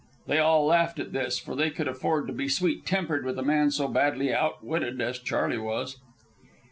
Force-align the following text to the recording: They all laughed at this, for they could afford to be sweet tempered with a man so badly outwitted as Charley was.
They 0.25 0.39
all 0.39 0.65
laughed 0.65 0.97
at 0.97 1.13
this, 1.13 1.37
for 1.37 1.55
they 1.55 1.69
could 1.69 1.87
afford 1.87 2.25
to 2.25 2.33
be 2.33 2.47
sweet 2.49 2.87
tempered 2.87 3.23
with 3.23 3.37
a 3.37 3.43
man 3.43 3.69
so 3.69 3.87
badly 3.87 4.33
outwitted 4.33 4.99
as 4.99 5.19
Charley 5.19 5.59
was. 5.59 5.97